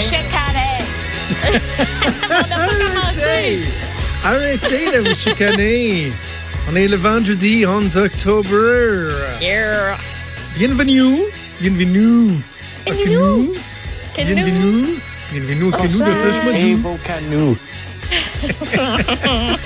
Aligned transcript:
chicaner. 0.00 0.78
On 2.30 2.48
n'a 2.48 2.56
pas 2.56 2.74
commencé. 2.74 3.58
Arrêtez 4.24 4.90
de 4.96 5.08
vous 5.08 5.14
chicaner. 5.14 6.12
On 6.70 6.76
est 6.76 6.88
le 6.88 6.96
vendredi 6.96 7.64
11 7.66 7.96
octobre. 7.96 9.10
Yeah. 9.40 9.96
Bienvenue. 10.56 11.22
Bienvenue. 11.60 12.30
Bienvenue. 12.84 13.50
Bienvenue. 14.16 14.98
Bienvenue 15.32 15.64
au 15.64 15.70
Canoe 15.70 16.02
de 16.04 16.10
Hey. 16.52 16.76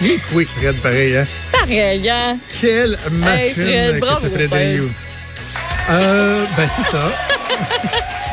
Il 0.00 0.10
est 0.12 0.18
quick, 0.32 0.48
Fred, 0.48 0.76
pareil, 0.76 1.16
hein? 1.16 1.26
Pareil, 1.50 2.08
hein? 2.08 2.36
Quelle 2.60 2.96
machine 3.10 3.52
Fred, 3.54 3.94
que 3.94 4.00
bravo, 4.00 4.20
ce 4.20 4.28
Fred 4.28 4.48
Fred. 4.48 4.82
Euh, 5.90 6.44
ben, 6.56 6.68
c'est 6.74 6.90
ça. 6.90 7.10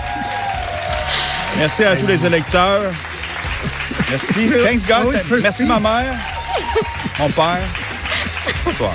Merci 1.57 1.83
à 1.83 1.95
tous 1.95 2.07
les 2.07 2.25
électeurs. 2.25 2.81
Merci. 4.09 4.49
Thanks 4.63 4.85
God. 4.87 5.07
Oh, 5.07 5.35
Merci 5.41 5.53
speech. 5.63 5.67
ma 5.67 5.79
mère. 5.79 6.13
Mon 7.19 7.29
père. 7.29 7.59
Bonsoir. 8.65 8.93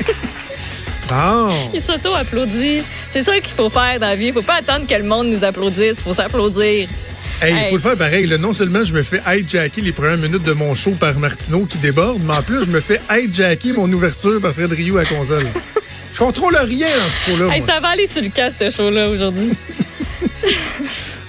Bon. 1.08 1.48
Il 1.74 1.80
s'auto-applaudit. 1.80 2.82
C'est 3.10 3.24
ça 3.24 3.32
qu'il 3.40 3.54
faut 3.54 3.70
faire 3.70 3.98
dans 3.98 4.06
la 4.06 4.16
vie. 4.16 4.26
Il 4.26 4.32
faut 4.32 4.42
pas 4.42 4.56
attendre 4.56 4.86
que 4.86 4.94
le 4.94 5.02
monde 5.02 5.28
nous 5.28 5.42
applaudisse. 5.44 5.98
Il 5.98 6.02
faut 6.02 6.14
s'applaudir. 6.14 6.88
Hey, 7.42 7.52
il 7.52 7.56
Hey. 7.56 7.68
faut 7.70 7.76
le 7.76 7.80
faire 7.80 7.96
pareil. 7.96 8.26
là. 8.26 8.36
Non 8.38 8.52
seulement 8.52 8.84
je 8.84 8.92
me 8.92 9.02
fais 9.02 9.20
hijacker 9.26 9.80
les 9.80 9.92
premières 9.92 10.18
minutes 10.18 10.42
de 10.42 10.52
mon 10.52 10.74
show 10.74 10.90
par 10.92 11.18
Martineau 11.18 11.64
qui 11.64 11.78
déborde, 11.78 12.20
mais 12.22 12.34
en 12.34 12.42
plus, 12.42 12.64
je 12.64 12.70
me 12.70 12.80
fais 12.80 13.00
hijacker 13.10 13.72
mon 13.72 13.90
ouverture 13.92 14.40
par 14.40 14.52
Fred 14.52 14.70
Rioux 14.72 14.98
à 14.98 15.04
console. 15.04 15.46
Je 16.12 16.18
contrôle 16.18 16.54
rien 16.56 16.88
dans 16.88 17.10
ce 17.24 17.30
show-là. 17.38 17.54
Hey, 17.54 17.62
ça 17.62 17.80
va 17.80 17.88
aller 17.88 18.06
sur 18.06 18.22
le 18.22 18.28
cas, 18.28 18.50
ce 18.50 18.70
show-là, 18.70 19.08
aujourd'hui. 19.08 19.50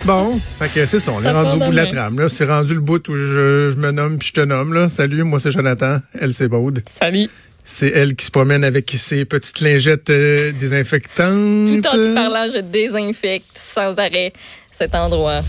Bon, 0.06 0.40
fait 0.60 0.68
que 0.74 0.86
c'est 0.86 1.00
ça. 1.00 1.12
On 1.12 1.24
est 1.24 1.30
rendu 1.30 1.62
au 1.62 1.66
bout 1.66 1.72
de 1.72 1.76
la 1.76 1.86
trame. 1.86 2.20
là. 2.20 2.28
C'est 2.30 2.46
rendu 2.46 2.74
le 2.74 2.80
bout 2.80 3.08
où 3.08 3.14
je, 3.16 3.70
je 3.72 3.78
me 3.78 3.92
nomme 3.92 4.18
puis 4.18 4.30
je 4.30 4.34
te 4.34 4.46
nomme. 4.46 4.74
Là. 4.74 4.90
Salut, 4.90 5.24
moi 5.24 5.40
c'est 5.40 5.52
Jonathan. 5.52 6.00
Elle, 6.20 6.34
c'est 6.34 6.48
Baude. 6.48 6.82
Salut. 6.88 7.30
C'est 7.64 7.90
elle 7.90 8.16
qui 8.16 8.26
se 8.26 8.32
promène 8.32 8.64
avec 8.64 8.92
ses 8.98 9.26
petites 9.26 9.62
lingettes 9.62 10.10
euh, 10.10 10.52
désinfectantes. 10.60 11.68
Tout 11.68 11.88
en 11.88 11.92
te 11.92 12.14
parlant, 12.16 12.48
je 12.54 12.60
désinfecte 12.62 13.46
sans 13.56 13.98
arrêt 14.00 14.34
cet 14.72 14.96
endroit. 14.96 15.42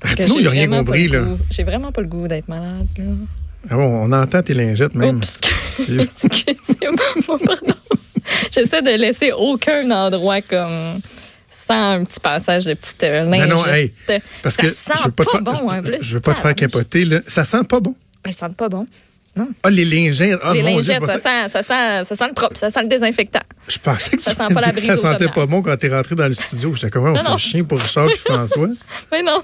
Parce 0.00 0.16
que 0.16 0.22
Martineau, 0.22 0.40
il 0.40 0.46
a 0.48 0.50
rien 0.50 0.68
compris, 0.68 1.06
là. 1.06 1.22
J'ai 1.50 1.62
vraiment 1.62 1.92
pas 1.92 2.00
le 2.00 2.08
goût 2.08 2.26
d'être 2.26 2.48
malade. 2.48 2.88
là. 2.98 3.04
Ah 3.70 3.76
bon, 3.76 3.84
on 3.86 4.12
entend 4.12 4.42
tes 4.42 4.54
lingettes 4.54 4.96
même. 4.96 5.18
Oups. 5.18 5.38
Excusez-moi, 5.78 6.96
pardon. 7.46 7.74
J'essaie 8.52 8.82
de 8.82 8.90
laisser 9.00 9.30
aucun 9.30 9.88
endroit 9.92 10.40
comme 10.42 10.98
un 11.72 12.04
petit 12.04 12.20
passage 12.20 12.64
de 12.64 12.74
petite 12.74 13.02
euh, 13.04 13.24
lingette. 13.24 13.48
non, 13.48 13.66
hey, 13.66 13.92
Parce 14.42 14.56
ça 14.56 14.62
que 14.62 14.70
sent 14.70 14.92
je 14.98 15.04
veux 15.04 15.10
pas, 15.10 15.24
pas, 15.24 15.24
te 15.24 15.30
faire, 15.30 15.42
bon, 15.42 15.70
en 15.70 15.76
je, 15.76 15.80
plus. 15.92 15.98
je 16.02 16.14
veux 16.14 16.20
pas 16.20 16.32
te 16.34 16.40
faire 16.40 16.54
Tabarnouche. 16.54 16.72
capoter. 16.72 17.04
Là. 17.04 17.20
Ça 17.26 17.44
sent 17.44 17.64
pas 17.68 17.80
bon. 17.80 17.94
Ça 18.26 18.32
sent 18.48 18.54
pas 18.56 18.68
bon. 18.68 18.86
Ah, 19.62 19.70
les 19.70 19.86
lingettes. 19.86 20.38
Ah, 20.42 20.52
Les 20.52 20.62
mon 20.62 20.78
Dieu, 20.80 20.92
je 20.94 21.00
lingettes, 21.00 21.06
ça 21.22 21.48
sent, 21.48 21.48
ça, 21.48 21.62
sent, 21.62 22.04
ça 22.04 22.14
sent 22.14 22.28
le 22.28 22.34
propre, 22.34 22.54
ça 22.58 22.68
sent 22.68 22.82
le 22.82 22.88
désinfectant. 22.88 23.40
je 23.66 23.78
pensais 23.78 24.14
que 24.16 24.22
ça 24.22 24.32
tu 24.32 24.36
sent 24.36 24.54
pas 24.54 24.60
la 24.60 24.72
dit 24.72 24.86
que 24.86 24.94
ça 24.94 25.10
sentait 25.12 25.28
pas 25.28 25.46
bon 25.46 25.62
quand 25.62 25.74
t'es 25.78 25.88
rentré 25.88 26.14
dans 26.14 26.28
le 26.28 26.34
studio. 26.34 26.74
J'étais 26.74 26.90
comme, 26.90 27.04
on 27.04 27.12
Non, 27.12 27.14
non. 27.14 27.20
s'en 27.20 27.38
chien 27.38 27.64
pour 27.64 27.80
Richard 27.80 28.10
et 28.10 28.16
François. 28.16 28.68
Mais 29.10 29.22
non, 29.22 29.42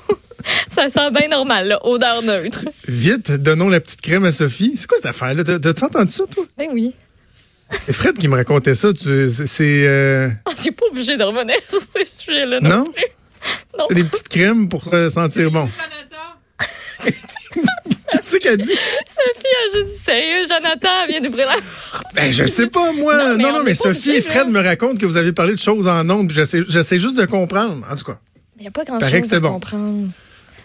ça 0.74 0.90
sent 0.90 1.10
bien 1.10 1.28
normal, 1.28 1.68
là, 1.68 1.78
odeur 1.86 2.20
neutre. 2.22 2.64
Vite, 2.86 3.30
donnons 3.32 3.70
la 3.70 3.80
petite 3.80 4.02
crème 4.02 4.26
à 4.26 4.32
Sophie. 4.32 4.74
C'est 4.76 4.86
quoi 4.86 4.98
cette 4.98 5.06
affaire-là? 5.06 5.42
T'as- 5.42 5.58
T'as-tu 5.58 5.84
entendu 5.84 6.12
ça, 6.12 6.24
toi? 6.30 6.44
Ben 6.58 6.68
oui. 6.70 6.92
C'est 7.86 7.92
Fred 7.92 8.16
qui 8.18 8.28
me 8.28 8.36
racontait 8.36 8.74
ça. 8.74 8.92
Tu- 8.92 9.28
C'est 9.30 9.46
c'est, 9.46 9.84
euh, 9.86 10.28
On 10.46 10.52
n'est 10.64 10.70
pas 10.72 10.86
obligé 10.90 11.16
de 11.16 11.22
revenir 11.24 11.56
sur 11.68 11.80
ce 11.80 12.04
sujet-là 12.04 12.60
non, 12.60 12.68
Non? 12.68 12.84
plus. 12.92 13.04
Non. 13.78 13.84
c'est 13.88 13.94
des 13.94 14.04
petites 14.04 14.28
crèmes 14.28 14.68
pour 14.68 14.92
euh, 14.92 15.10
sentir 15.10 15.50
bon. 15.50 15.68
Qu'est-ce 18.10 18.36
qu'elle 18.38 18.56
dit? 18.58 18.66
Sophie 18.66 19.46
a 19.74 19.78
juste 19.78 19.86
dit 19.92 19.98
sérieux, 19.98 20.46
Jonathan 20.48 21.06
vient 21.08 21.20
d'ouvrir 21.20 21.46
la 21.46 21.56
Ben, 22.14 22.32
je 22.32 22.44
sais 22.46 22.66
pas, 22.66 22.92
moi. 22.92 23.14
Non, 23.36 23.52
Non, 23.52 23.62
mais 23.64 23.70
non, 23.72 23.74
Sophie 23.74 24.10
et 24.16 24.22
Fred 24.22 24.46
là. 24.52 24.60
me 24.62 24.62
racontent 24.66 24.96
que 24.96 25.06
vous 25.06 25.16
avez 25.16 25.32
parlé 25.32 25.54
de 25.54 25.58
choses 25.58 25.86
en 25.86 26.08
ondes. 26.10 26.26
puis 26.28 26.34
J'essaie 26.36 26.62
j'essaie 26.68 26.98
juste 26.98 27.16
de 27.16 27.24
comprendre. 27.26 27.86
En 27.90 27.96
tout 27.96 28.04
cas. 28.04 28.18
Il 28.56 28.62
n'y 28.62 28.68
a 28.68 28.70
pas 28.70 28.84
grand-chose 28.84 29.32
à 29.32 29.40
bon. 29.40 29.52
comprendre. 29.52 30.08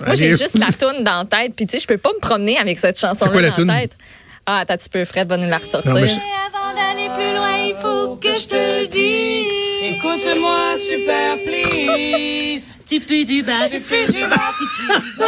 Moi, 0.05 0.15
j'ai 0.15 0.31
juste 0.31 0.57
la 0.57 0.71
toune 0.71 1.03
dans 1.03 1.19
la 1.19 1.25
tête. 1.25 1.53
Puis, 1.55 1.67
tu 1.67 1.73
sais, 1.73 1.79
je 1.79 1.87
peux 1.87 1.97
pas 1.97 2.11
me 2.13 2.19
promener 2.19 2.57
avec 2.57 2.79
cette 2.79 2.97
C'est 2.97 3.05
quoi 3.07 3.13
chanson-là 3.15 3.41
la 3.41 3.49
dans 3.49 3.55
toune? 3.55 3.67
la 3.67 3.81
tête. 3.81 3.97
Ah, 4.45 4.59
attends 4.59 4.73
un 4.73 4.77
petit 4.77 4.89
peu. 4.89 5.05
Fred 5.05 5.29
va 5.29 5.37
nous 5.37 5.47
la 5.49 5.57
ressortir. 5.59 5.93
Non, 5.93 6.01
mais 6.01 6.07
je- 6.07 6.15
Avant 6.15 6.62
d'aller 6.75 7.09
plus 7.15 7.33
loin, 7.35 7.57
il 7.65 7.75
faut 7.81 8.15
que 8.17 8.29
je 8.39 8.47
te 8.47 8.55
le 8.81 8.87
dise. 8.87 9.47
Écoute-moi, 9.95 10.77
super, 10.77 11.37
please. 11.45 12.73
Tu 12.85 12.99
fais 12.99 13.23
du 13.23 13.41
bas, 13.41 13.67
Tu 13.67 13.79
fais 13.79 14.05
du 14.05 14.21
bas, 14.21 14.51
tu 14.59 14.65
fais 14.75 14.99
du 14.99 15.17
bas. 15.17 15.25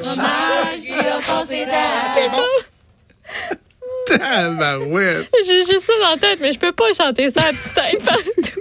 fromage, 0.00 0.84
il 0.84 0.94
a 0.94 1.16
pensé 1.16 1.66
C'est 2.14 2.28
bon. 2.30 2.46
Tabarouette. 4.06 5.28
J'ai 5.46 5.58
juste 5.64 5.80
ça 5.82 5.92
dans 6.02 6.10
la 6.10 6.16
tête, 6.16 6.38
mais 6.40 6.52
je 6.52 6.58
peux 6.58 6.72
pas 6.72 6.92
chanter 6.96 7.30
ça 7.30 7.42
à 7.42 7.50
petite 7.50 7.74
tête 7.74 8.04
partout. 8.04 8.60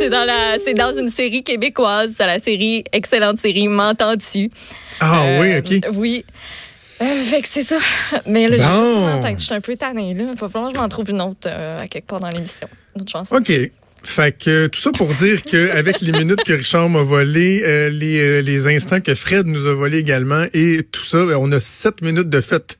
C'est 0.00 0.10
dans, 0.10 0.24
la, 0.24 0.58
c'est 0.64 0.74
dans 0.74 0.92
une 0.92 1.10
série 1.10 1.42
québécoise. 1.44 2.14
C'est 2.16 2.26
la 2.26 2.38
série, 2.40 2.84
excellente 2.92 3.38
série, 3.38 3.68
M'entends-tu? 3.68 4.50
Ah 5.00 5.22
Euh, 5.24 5.40
oui, 5.40 5.56
OK. 5.58 5.94
Oui. 5.96 6.24
Euh, 7.02 7.20
fait 7.22 7.42
que 7.42 7.48
c'est 7.48 7.62
ça. 7.62 7.78
Mais 8.26 8.48
là, 8.48 8.56
j'ai 8.56 8.62
Bon. 8.64 8.84
juste 8.84 9.22
la 9.22 9.28
tête. 9.30 9.40
Je 9.40 9.44
suis 9.44 9.54
un 9.54 9.60
peu 9.60 9.76
tannée, 9.76 10.14
là. 10.14 10.24
Il 10.32 10.38
va 10.38 10.48
falloir 10.48 10.70
que 10.70 10.76
je 10.76 10.80
m'en 10.80 10.88
trouve 10.88 11.10
une 11.10 11.20
autre 11.22 11.46
euh, 11.48 11.82
à 11.82 11.88
quelque 11.88 12.06
part 12.06 12.20
dans 12.20 12.28
l'émission. 12.28 12.68
Une 12.94 13.02
autre 13.02 13.10
chanson. 13.12 13.36
OK. 13.36 13.52
Fait 14.06 14.36
que 14.38 14.66
tout 14.66 14.78
ça 14.80 14.90
pour 14.92 15.08
dire 15.14 15.42
qu'avec 15.42 16.02
les 16.02 16.12
minutes 16.12 16.42
que 16.44 16.52
Richard 16.52 16.90
m'a 16.90 17.02
volées, 17.02 17.62
euh, 17.64 17.88
les, 17.88 18.20
euh, 18.20 18.42
les 18.42 18.66
instants 18.66 19.00
que 19.00 19.14
Fred 19.14 19.46
nous 19.46 19.66
a 19.66 19.74
volés 19.74 19.96
également 19.98 20.44
et 20.52 20.82
tout 20.92 21.02
ça, 21.02 21.24
ben, 21.24 21.36
on 21.40 21.50
a 21.52 21.58
sept 21.58 22.02
minutes 22.02 22.28
de 22.28 22.40
fête 22.42 22.76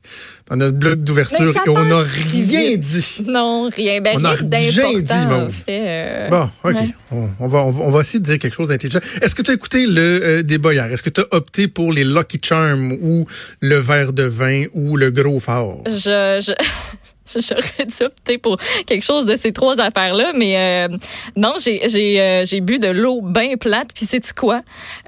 dans 0.49 0.55
notre 0.57 0.77
bloc 0.77 0.99
d'ouverture 1.03 1.53
et 1.65 1.69
on 1.69 1.85
n'a 1.85 1.99
rien 2.01 2.77
dit. 2.77 3.17
Non, 3.27 3.69
rien. 3.75 4.01
Ben, 4.01 4.17
On 4.19 4.25
a 4.25 4.31
rien 4.31 4.47
dit, 4.47 5.13
en 5.13 5.49
fait, 5.49 5.65
euh, 5.69 6.29
Bon, 6.29 6.49
OK. 6.63 6.75
ouais. 6.75 6.89
On, 7.11 7.29
on 7.39 7.47
va, 7.47 7.59
on, 7.63 7.71
va, 7.71 7.83
on 7.83 7.89
va 7.89 8.01
essayer 8.01 8.19
de 8.19 8.25
dire 8.25 8.37
quelque 8.37 8.53
chose 8.53 8.67
d'intelligent. 8.69 8.99
Est-ce 9.21 9.33
que 9.33 9.41
tu 9.41 9.51
as 9.51 9.53
écouté 9.55 9.87
le 9.87 10.01
euh, 10.23 10.43
débat 10.43 10.73
hier? 10.73 10.85
Est-ce 10.85 11.03
que 11.03 11.09
tu 11.09 11.21
as 11.21 11.25
opté 11.31 11.67
pour 11.67 11.91
les 11.91 12.03
Lucky 12.03 12.39
Charms 12.43 12.93
ou 13.01 13.25
le 13.59 13.77
verre 13.77 14.13
de 14.13 14.23
vin 14.23 14.65
ou 14.73 14.97
le 14.97 15.09
gros 15.11 15.39
fort? 15.39 15.81
je, 15.87 16.39
je, 16.45 16.53
j'aurais 17.39 17.85
dû 17.85 18.03
opter 18.03 18.37
pour 18.37 18.57
quelque 18.85 19.03
chose 19.03 19.25
de 19.25 19.35
ces 19.35 19.51
trois 19.51 19.79
affaires-là, 19.79 20.33
mais 20.35 20.87
euh, 20.89 20.95
non, 21.35 21.53
j'ai, 21.63 21.89
j'ai, 21.89 22.21
euh, 22.21 22.45
j'ai 22.45 22.61
bu 22.61 22.77
de 22.79 22.87
l'eau 22.87 23.21
bien 23.21 23.55
plate, 23.57 23.89
puis 23.93 24.05
sais-tu 24.05 24.33
quoi? 24.33 24.61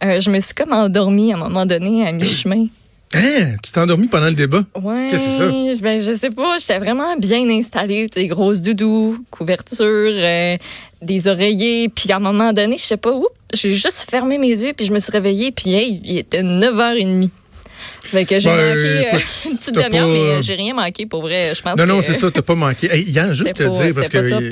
Euh, 0.03 0.19
je 0.19 0.29
me 0.29 0.39
suis 0.39 0.53
comme 0.53 0.73
endormie 0.73 1.31
à 1.31 1.35
un 1.35 1.39
moment 1.39 1.65
donné, 1.65 2.07
à 2.07 2.11
mi-chemin. 2.11 2.67
Hein? 3.13 3.55
Tu 3.63 3.71
t'es 3.71 3.79
endormi 3.79 4.07
pendant 4.07 4.27
le 4.27 4.33
débat? 4.33 4.63
Ouais. 4.81 5.07
Qu'est-ce 5.09 5.23
que 5.25 5.31
c'est 5.31 5.75
ça? 5.75 5.81
Ben, 5.81 6.01
je 6.01 6.13
sais 6.15 6.29
pas, 6.29 6.57
j'étais 6.59 6.77
vraiment 6.79 7.15
bien 7.17 7.49
installée, 7.49 8.07
des 8.07 8.27
grosses 8.27 8.61
doudous, 8.61 9.23
couverture, 9.31 9.85
euh, 9.87 10.57
des 11.01 11.27
oreillers, 11.27 11.89
puis 11.89 12.11
à 12.11 12.17
un 12.17 12.19
moment 12.19 12.51
donné, 12.51 12.77
je 12.77 12.83
sais 12.83 12.97
pas 12.97 13.13
où, 13.13 13.25
j'ai 13.53 13.71
juste 13.73 14.05
fermé 14.09 14.37
mes 14.37 14.49
yeux, 14.49 14.73
puis 14.75 14.85
je 14.85 14.91
me 14.91 14.99
suis 14.99 15.11
réveillée, 15.11 15.51
puis 15.51 15.73
hey, 15.73 16.01
il 16.03 16.17
était 16.17 16.41
9h30. 16.43 17.29
Fait 18.01 18.25
que 18.25 18.39
j'ai 18.39 18.49
Ben, 18.49 18.55
manqué 18.55 19.07
euh, 19.15 19.19
une 19.51 19.57
petite 19.57 19.75
demi-heure, 19.75 19.91
pas- 20.07 20.13
mais 20.13 20.19
euh, 20.37 20.41
j'ai 20.41 20.55
rien 20.55 20.73
manqué 20.73 21.05
pour 21.05 21.21
vrai. 21.21 21.53
Je 21.55 21.61
pense 21.61 21.77
Non, 21.77 21.85
non, 21.85 21.99
que- 21.99 22.05
c'est 22.05 22.13
ça, 22.13 22.31
t'as 22.31 22.41
pas 22.41 22.55
manqué. 22.55 22.89
Hey, 22.91 23.03
Yann, 23.09 23.33
juste 23.33 23.53
te 23.55 23.63
pas- 23.63 23.69
dire, 23.83 23.93
parce 23.95 24.09
que 24.09 24.29
top, 24.29 24.43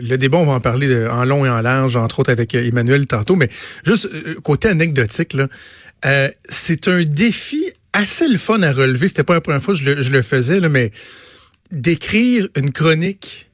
le 0.00 0.16
débat, 0.16 0.38
on 0.38 0.46
va 0.46 0.52
en 0.54 0.60
parler 0.60 0.86
de- 0.88 1.08
en 1.10 1.24
long 1.24 1.44
et 1.44 1.48
en 1.50 1.60
large, 1.60 1.96
entre 1.96 2.20
autres 2.20 2.30
avec 2.30 2.54
euh, 2.54 2.66
Emmanuel 2.66 3.06
tantôt, 3.06 3.36
mais 3.36 3.48
juste 3.84 4.08
côté 4.42 4.68
anecdotique, 4.68 5.34
là, 5.34 5.48
euh, 6.06 6.28
c'est 6.48 6.88
un 6.88 7.02
défi 7.04 7.64
assez 7.92 8.28
le 8.28 8.38
fun 8.38 8.62
à 8.62 8.72
relever. 8.72 9.08
C'était 9.08 9.24
pas 9.24 9.34
la 9.34 9.40
première 9.40 9.62
fois 9.62 9.74
que 9.74 9.80
je 9.80 9.90
le, 9.90 10.02
je 10.02 10.10
le 10.10 10.22
faisais, 10.22 10.60
là, 10.60 10.68
mais 10.68 10.92
d'écrire 11.70 12.48
une 12.56 12.72
chronique 12.72 13.50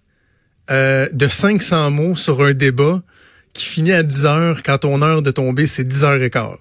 euh, 0.70 1.08
de 1.12 1.28
500 1.28 1.91
mots 1.91 2.16
sur 2.16 2.42
un 2.42 2.52
débat 2.52 3.02
qui 3.52 3.64
finit 3.64 3.92
à 3.92 4.02
10 4.02 4.26
heures 4.26 4.62
quand 4.62 4.78
ton 4.78 5.00
heure 5.02 5.22
de 5.22 5.30
tomber, 5.30 5.66
c'est 5.66 5.84
10 5.84 6.04
heures 6.04 6.22
et 6.22 6.30
quart. 6.30 6.59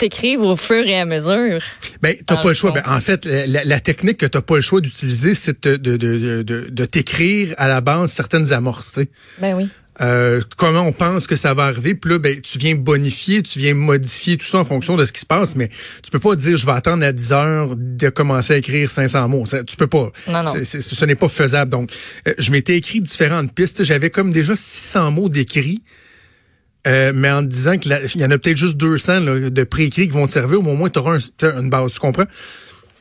T'écrives 0.00 0.40
au 0.40 0.56
fur 0.56 0.86
et 0.86 0.98
à 0.98 1.04
mesure. 1.04 1.62
Ben, 2.02 2.16
t'as 2.26 2.38
pas 2.38 2.48
le 2.48 2.54
choix. 2.54 2.72
Ben, 2.72 2.82
en 2.86 3.00
fait, 3.00 3.24
la, 3.26 3.64
la 3.64 3.80
technique 3.80 4.16
que 4.16 4.26
t'as 4.26 4.40
pas 4.40 4.56
le 4.56 4.62
choix 4.62 4.80
d'utiliser, 4.80 5.34
c'est 5.34 5.68
de, 5.68 5.76
de, 5.76 5.96
de, 5.96 6.42
de, 6.42 6.68
de 6.70 6.84
t'écrire 6.84 7.54
à 7.58 7.68
la 7.68 7.80
base 7.80 8.10
certaines 8.10 8.52
amorces. 8.52 8.98
Ben 9.38 9.54
oui. 9.54 9.68
Euh, 10.00 10.40
comment 10.56 10.80
on 10.80 10.92
pense 10.92 11.26
que 11.26 11.36
ça 11.36 11.52
va 11.52 11.64
arriver, 11.64 11.94
puis 11.94 12.12
là, 12.12 12.18
ben, 12.18 12.40
tu 12.40 12.58
viens 12.58 12.74
bonifier, 12.74 13.42
tu 13.42 13.58
viens 13.58 13.74
modifier 13.74 14.38
tout 14.38 14.46
ça 14.46 14.58
en 14.58 14.64
fonction 14.64 14.96
de 14.96 15.04
ce 15.04 15.12
qui 15.12 15.20
se 15.20 15.26
passe, 15.26 15.56
mais 15.56 15.68
tu 16.02 16.10
peux 16.10 16.18
pas 16.18 16.36
dire 16.36 16.56
je 16.56 16.64
vais 16.64 16.72
attendre 16.72 17.04
à 17.04 17.12
10 17.12 17.32
heures 17.32 17.76
de 17.76 18.08
commencer 18.08 18.54
à 18.54 18.56
écrire 18.56 18.90
500 18.90 19.28
mots. 19.28 19.44
Ça, 19.44 19.62
tu 19.62 19.76
peux 19.76 19.88
pas. 19.88 20.10
Non, 20.28 20.42
non. 20.42 20.54
Ce 20.64 21.04
n'est 21.04 21.16
pas 21.16 21.28
faisable. 21.28 21.70
Donc, 21.70 21.90
euh, 22.26 22.32
je 22.38 22.50
m'étais 22.50 22.76
écrit 22.76 23.02
différentes 23.02 23.52
pistes. 23.52 23.84
J'avais 23.84 24.08
comme 24.08 24.32
déjà 24.32 24.56
600 24.56 25.10
mots 25.10 25.28
d'écrits. 25.28 25.82
Euh, 26.86 27.12
mais 27.14 27.30
en 27.30 27.42
disant 27.42 27.76
qu'il 27.76 27.92
y 27.92 28.24
en 28.24 28.30
a 28.30 28.38
peut-être 28.38 28.56
juste 28.56 28.76
200 28.76 29.20
là, 29.20 29.50
de 29.50 29.64
préécrits 29.64 30.08
qui 30.08 30.14
vont 30.14 30.26
te 30.26 30.32
servir, 30.32 30.60
au 30.60 30.62
moins 30.62 30.88
tu 30.88 30.98
auras 30.98 31.18
une 31.42 31.68
base, 31.68 31.92
tu 31.92 32.00
comprends? 32.00 32.24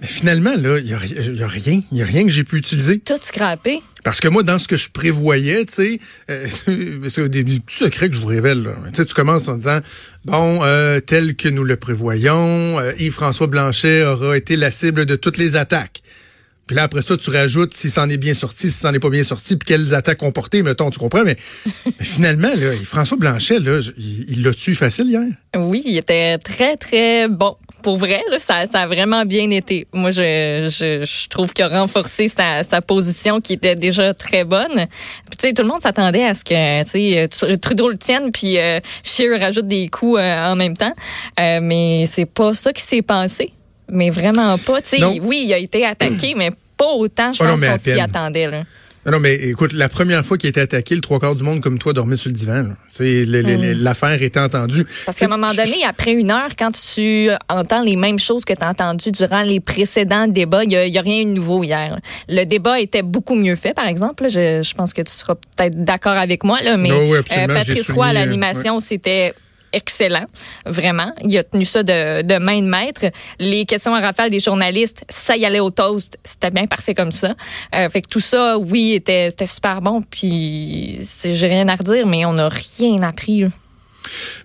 Mais 0.01 0.07
finalement, 0.07 0.55
là, 0.55 0.77
il 0.79 0.85
n'y 0.85 0.93
a, 0.93 1.05
y 1.05 1.43
a 1.43 1.47
rien. 1.47 1.81
Il 1.91 1.95
n'y 1.95 2.01
a 2.01 2.05
rien 2.05 2.23
que 2.23 2.29
j'ai 2.29 2.45
pu 2.45 2.57
utiliser. 2.57 2.99
Tout 2.99 3.19
scrappé. 3.21 3.81
Parce 4.03 4.21
que 4.21 4.29
moi, 4.29 4.43
dans 4.43 4.57
ce 4.57 4.67
que 4.69 4.77
je 4.77 4.89
prévoyais, 4.89 5.65
tu 5.65 5.73
sais, 5.73 5.99
euh, 6.29 6.47
c'est 7.09 7.27
des 7.27 7.43
petits 7.43 7.61
secrets 7.67 8.07
que 8.07 8.15
je 8.15 8.21
vous 8.21 8.27
révèle. 8.27 8.63
là. 8.63 8.75
Tu 8.87 8.95
sais, 8.95 9.05
tu 9.05 9.13
commences 9.13 9.49
en 9.49 9.57
disant, 9.57 9.79
bon, 10.23 10.59
euh, 10.63 11.01
tel 11.01 11.35
que 11.35 11.49
nous 11.49 11.65
le 11.65 11.75
prévoyons, 11.75 12.79
euh, 12.79 12.93
Yves-François 12.97 13.47
Blanchet 13.47 14.03
aura 14.05 14.37
été 14.37 14.55
la 14.55 14.71
cible 14.71 15.05
de 15.05 15.17
toutes 15.17 15.37
les 15.37 15.57
attaques. 15.57 16.01
Puis 16.69 16.75
là, 16.75 16.83
après 16.83 17.01
ça, 17.01 17.17
tu 17.17 17.31
rajoutes 17.31 17.73
s'il 17.73 17.89
s'en 17.89 18.07
est 18.09 18.17
bien 18.17 18.35
sorti, 18.35 18.69
s'il 18.69 18.79
s'en 18.79 18.93
est 18.93 18.99
pas 18.99 19.09
bien 19.09 19.23
sorti, 19.23 19.55
puis 19.55 19.65
quelles 19.65 19.95
attaques 19.95 20.21
ont 20.21 20.31
porté, 20.31 20.61
mettons, 20.61 20.91
tu 20.91 20.99
comprends? 20.99 21.23
Mais, 21.23 21.35
mais 21.87 22.05
finalement, 22.05 22.51
là, 22.55 22.73
François 22.83 23.17
Blanchet, 23.17 23.57
là, 23.57 23.79
il 23.97 24.43
l'a 24.43 24.53
tué 24.53 24.75
facile 24.75 25.07
hier? 25.07 25.23
Oui, 25.57 25.81
il 25.83 25.97
était 25.97 26.37
très, 26.37 26.77
très 26.77 27.27
bon. 27.27 27.55
Pour 27.81 27.97
vrai, 27.97 28.21
là, 28.29 28.37
ça, 28.37 28.67
ça 28.71 28.81
a 28.81 28.85
vraiment 28.87 29.25
bien 29.25 29.49
été. 29.49 29.87
Moi, 29.93 30.11
je, 30.11 30.69
je, 30.69 31.03
je 31.03 31.27
trouve 31.29 31.53
qu'il 31.53 31.65
a 31.65 31.69
renforcé 31.69 32.27
sa, 32.27 32.63
sa 32.63 32.83
position 32.83 33.41
qui 33.41 33.53
était 33.53 33.75
déjà 33.75 34.13
très 34.13 34.43
bonne. 34.43 34.75
Puis, 34.75 35.37
tu 35.39 35.47
sais, 35.47 35.53
tout 35.53 35.63
le 35.63 35.69
monde 35.69 35.81
s'attendait 35.81 36.25
à 36.25 36.35
ce 36.35 36.43
que, 36.43 36.83
tu 36.83 36.89
sais, 36.91 37.25
Tr- 37.31 37.57
Trudeau 37.57 37.89
le 37.89 37.97
tienne, 37.97 38.31
puis 38.31 38.59
euh, 38.59 38.79
Scheer 39.03 39.39
rajoute 39.39 39.67
des 39.67 39.87
coups 39.87 40.19
euh, 40.19 40.51
en 40.51 40.55
même 40.55 40.77
temps. 40.77 40.93
Euh, 41.39 41.61
mais 41.63 42.05
c'est 42.07 42.27
pas 42.27 42.53
ça 42.53 42.71
qui 42.71 42.83
s'est 42.83 43.01
passé. 43.01 43.53
Mais 43.91 44.09
vraiment 44.09 44.57
pas. 44.57 44.79
Non. 44.99 45.15
oui, 45.23 45.43
il 45.45 45.53
a 45.53 45.57
été 45.57 45.85
attaqué, 45.85 46.33
mais 46.37 46.51
pas 46.77 46.93
autant, 46.93 47.33
je 47.33 47.43
Oh 47.43 47.45
non, 47.45 47.57
pense 47.57 47.63
qu'on 47.65 47.77
s'y 47.77 47.99
attendait. 47.99 48.49
Là. 48.49 48.63
Non, 49.05 49.13
non, 49.13 49.19
mais 49.21 49.35
écoute, 49.35 49.71
la 49.71 49.87
première 49.87 50.25
fois 50.25 50.37
qu'il 50.37 50.47
a 50.47 50.49
été 50.49 50.59
attaqué, 50.59 50.93
le 50.93 50.99
trois 51.01 51.19
quarts 51.19 51.33
du 51.33 51.43
monde 51.43 51.61
comme 51.61 51.79
toi 51.79 51.93
dormait 51.93 52.17
sur 52.17 52.29
le 52.29 52.33
divan. 52.35 52.75
le- 52.99 53.83
L'affaire 53.83 54.21
était 54.21 54.39
entendue. 54.41 54.81
Mm. 54.81 54.85
Parce 55.05 55.17
qu'à 55.19 55.25
un 55.25 55.29
moment 55.29 55.53
donné, 55.53 55.85
après 55.87 56.11
une 56.13 56.31
heure, 56.31 56.49
quand 56.57 56.71
tu 56.71 57.29
entends 57.47 57.81
les 57.81 57.95
mêmes 57.95 58.19
choses 58.19 58.43
que 58.43 58.53
tu 58.53 58.61
as 58.61 58.69
entendues 58.69 59.11
durant 59.11 59.41
les 59.43 59.61
précédents 59.61 60.27
débats, 60.27 60.63
il 60.63 60.69
n'y 60.69 60.97
a, 60.97 61.01
rien 61.01 61.21
eu 61.21 61.25
de 61.25 61.29
nouveau 61.31 61.63
hier. 61.63 61.97
Le 62.27 62.43
débat 62.43 62.81
était 62.81 63.01
beaucoup 63.03 63.35
mieux 63.35 63.55
fait, 63.55 63.73
par 63.73 63.87
exemple. 63.87 64.23
là. 64.23 64.29
Je, 64.29 64.61
je 64.67 64.73
pense 64.73 64.93
que 64.93 65.01
tu 65.01 65.11
seras 65.13 65.35
peut-être 65.35 65.81
d'accord 65.83 66.17
avec 66.17 66.43
moi, 66.43 66.61
là, 66.61 66.75
mais 66.75 66.91
Oui, 66.91 67.11
oui, 67.11 67.17
euh, 67.37 67.47
Patrice 67.47 67.91
Roy 67.91 68.07
à 68.07 68.09
euh, 68.09 68.13
l'animation, 68.13 68.81
c'était 68.81 69.33
excellent, 69.73 70.25
vraiment. 70.65 71.11
Il 71.23 71.37
a 71.37 71.43
tenu 71.43 71.65
ça 71.65 71.83
de, 71.83 72.37
main 72.39 72.61
de 72.61 72.67
maître. 72.67 73.05
Les 73.39 73.65
questions 73.65 73.93
à 73.93 73.99
rafale 73.99 74.29
des 74.29 74.39
journalistes, 74.39 75.03
ça 75.09 75.37
y 75.37 75.45
allait 75.45 75.59
au 75.59 75.71
toast, 75.71 76.17
c'était 76.23 76.51
bien 76.51 76.65
parfait 76.67 76.95
comme 76.95 77.11
ça. 77.11 77.35
Euh, 77.75 77.89
fait 77.89 78.01
que 78.01 78.07
tout 78.07 78.19
ça, 78.19 78.57
oui, 78.57 78.93
était, 78.93 79.29
c'était 79.29 79.45
super 79.45 79.81
bon. 79.81 80.01
Puis, 80.01 80.99
j'ai 81.23 81.47
rien 81.47 81.67
à 81.67 81.75
redire, 81.75 82.07
mais 82.07 82.25
on 82.25 82.33
n'a 82.33 82.49
rien 82.49 83.01
appris. 83.01 83.45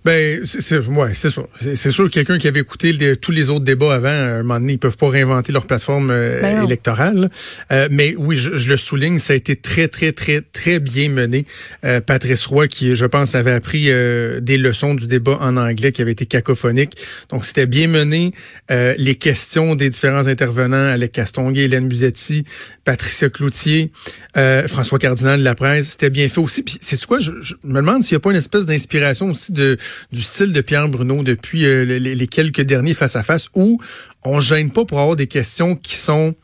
Ben, 0.04 0.40
c'est 0.44 0.78
ouais, 0.78 1.12
c'est 1.14 1.30
ça. 1.30 1.42
C'est 1.60 1.90
sûr 1.90 2.04
que 2.04 2.10
quelqu'un 2.10 2.38
qui 2.38 2.48
avait 2.48 2.60
écouté 2.60 2.92
le- 2.92 3.16
tous 3.16 3.32
les 3.32 3.50
autres 3.50 3.64
débats 3.64 3.94
avant, 3.94 4.08
à 4.08 4.12
un 4.12 4.42
moment 4.42 4.60
donné, 4.60 4.74
ils 4.74 4.78
peuvent 4.78 4.96
pas 4.96 5.08
réinventer 5.08 5.52
leur 5.52 5.66
plateforme 5.66 6.10
euh, 6.10 6.40
Ben 6.40 6.64
électorale. 6.64 7.30
Euh, 7.72 7.88
mais 7.90 8.14
oui, 8.18 8.36
je, 8.36 8.56
je 8.56 8.68
le 8.68 8.76
souligne, 8.76 9.18
ça 9.18 9.32
a 9.32 9.36
été 9.36 9.56
très, 9.56 9.88
très, 9.88 10.12
très, 10.12 10.40
très 10.40 10.80
bien 10.80 11.08
mené. 11.08 11.46
Euh, 11.84 12.00
Patrice 12.00 12.46
Roy, 12.46 12.68
qui, 12.68 12.96
je 12.96 13.06
pense, 13.06 13.34
avait 13.34 13.52
appris 13.52 13.86
euh, 13.90 14.40
des 14.40 14.58
leçons 14.58 14.94
du 14.94 15.06
débat 15.06 15.38
en 15.40 15.56
anglais 15.56 15.92
qui 15.92 16.02
avait 16.02 16.12
été 16.12 16.26
cacophonique. 16.26 16.96
Donc, 17.30 17.44
c'était 17.44 17.66
bien 17.66 17.88
mené. 17.88 18.32
Euh, 18.70 18.94
les 18.98 19.14
questions 19.14 19.74
des 19.74 19.90
différents 19.90 20.26
intervenants, 20.26 20.86
Alec 20.86 21.12
Castonguay, 21.12 21.62
Hélène 21.64 21.88
Buzetti, 21.88 22.44
Patricia 22.84 23.28
Cloutier, 23.30 23.92
euh, 24.36 24.66
François 24.68 24.98
Cardinal 24.98 25.38
de 25.40 25.44
la 25.44 25.54
presse, 25.54 25.90
c'était 25.90 26.10
bien 26.10 26.28
fait 26.28 26.40
aussi. 26.40 26.62
Puis, 26.62 26.78
c'est 26.80 27.02
quoi, 27.06 27.20
je, 27.20 27.32
je 27.40 27.54
me 27.64 27.76
demande 27.76 28.02
s'il 28.02 28.14
n'y 28.14 28.18
a 28.18 28.20
pas 28.20 28.30
une 28.30 28.36
espèce 28.36 28.66
d'inspiration 28.66 29.30
aussi 29.30 29.52
de 29.54 29.78
du 30.12 30.20
style 30.20 30.52
de 30.52 30.60
Pierre 30.60 30.88
Bruno 30.88 31.22
depuis 31.22 31.64
euh, 31.64 31.84
les, 31.84 31.98
les 32.14 32.26
quelques 32.26 32.60
derniers 32.60 32.94
face 32.94 33.16
à 33.16 33.22
face 33.22 33.48
où 33.54 33.80
on 34.24 34.40
gêne 34.40 34.70
pas 34.70 34.84
pour 34.84 35.00
avoir 35.00 35.16
des 35.16 35.26
questions 35.26 35.76
qui 35.76 35.94
sont 35.96 36.34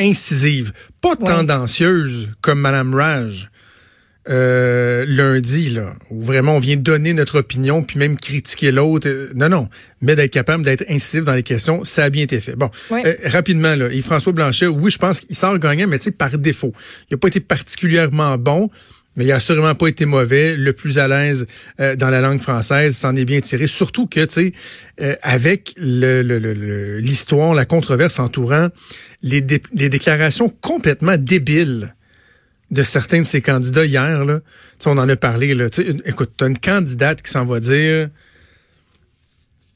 incisives, 0.00 0.72
pas 1.00 1.10
Ouais. 1.10 1.16
tendancieuses 1.24 2.30
comme 2.40 2.60
Madame 2.60 2.94
Raj. 2.94 3.50
euh, 4.28 5.04
lundi, 5.06 5.70
là, 5.70 5.94
où 6.10 6.20
vraiment 6.20 6.56
on 6.56 6.58
vient 6.58 6.74
donner 6.74 7.12
notre 7.14 7.38
opinion, 7.38 7.84
puis 7.84 7.96
même 8.00 8.18
critiquer 8.18 8.72
l'autre. 8.72 9.06
Euh, 9.08 9.30
non, 9.36 9.48
non. 9.48 9.68
Mais 10.00 10.16
d'être 10.16 10.32
capable 10.32 10.64
d'être 10.64 10.84
incisif 10.88 11.22
dans 11.24 11.34
les 11.34 11.44
questions, 11.44 11.84
ça 11.84 12.02
a 12.02 12.10
bien 12.10 12.24
été 12.24 12.40
fait. 12.40 12.56
Bon, 12.56 12.68
euh, 12.90 13.14
rapidement, 13.26 13.76
là, 13.76 13.88
Yves-François 13.88 14.32
Blanchet, 14.32 14.66
oui, 14.66 14.90
je 14.90 14.98
pense 14.98 15.20
qu'il 15.20 15.36
sort 15.36 15.56
gagnant, 15.60 15.86
mais 15.86 15.98
tu 16.00 16.06
sais, 16.06 16.10
par 16.10 16.36
défaut. 16.38 16.72
Il 17.08 17.14
n'a 17.14 17.18
pas 17.18 17.28
été 17.28 17.38
particulièrement 17.38 18.36
bon, 18.36 18.68
mais 19.16 19.24
il 19.24 19.32
a 19.32 19.40
sûrement 19.40 19.74
pas 19.74 19.88
été 19.88 20.04
mauvais, 20.06 20.56
le 20.56 20.72
plus 20.72 20.98
à 20.98 21.08
l'aise 21.08 21.46
euh, 21.80 21.96
dans 21.96 22.10
la 22.10 22.20
langue 22.20 22.40
française, 22.40 22.96
s'en 22.96 23.16
est 23.16 23.24
bien 23.24 23.40
tiré. 23.40 23.66
Surtout 23.66 24.06
que, 24.06 24.24
tu 24.24 24.32
sais, 24.32 24.52
euh, 25.00 25.16
avec 25.22 25.72
le- 25.76 26.22
le- 26.22 26.38
le- 26.38 26.98
l'histoire, 26.98 27.54
la 27.54 27.64
controverse 27.64 28.18
entourant 28.18 28.68
les, 29.22 29.40
dé- 29.40 29.62
les 29.74 29.88
déclarations 29.88 30.48
complètement 30.60 31.16
débiles 31.16 31.94
de 32.70 32.82
certains 32.82 33.20
de 33.20 33.26
ces 33.26 33.40
candidats 33.40 33.86
hier, 33.86 34.24
là, 34.24 34.40
tu 34.40 34.44
sais, 34.80 34.90
on 34.90 34.98
en 34.98 35.08
a 35.08 35.16
parlé, 35.16 35.54
là, 35.54 35.70
tu 35.70 35.82
sais, 35.82 35.90
une- 35.90 36.02
écoute, 36.04 36.32
t'as 36.36 36.48
une 36.48 36.58
candidate 36.58 37.22
qui 37.22 37.30
s'en 37.30 37.44
va 37.46 37.60
dire 37.60 38.08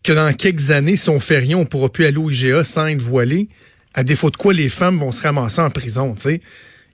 que 0.02 0.12
dans 0.12 0.32
quelques 0.32 0.70
années, 0.70 0.96
si 0.96 1.08
on 1.10 1.20
fait 1.20 1.38
rien, 1.38 1.56
on 1.58 1.66
pourra 1.66 1.90
plus 1.90 2.04
aller 2.06 2.16
au 2.16 2.30
IGA 2.30 2.64
sans 2.64 2.86
être 2.88 3.02
voilé, 3.02 3.48
à 3.94 4.02
défaut 4.02 4.30
de 4.30 4.36
quoi 4.36 4.52
les 4.52 4.68
femmes 4.68 4.96
vont 4.96 5.12
se 5.12 5.22
ramasser 5.22 5.60
en 5.60 5.70
prison, 5.70 6.14
tu 6.14 6.22
sais. 6.22 6.40